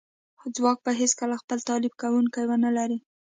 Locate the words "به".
0.85-0.91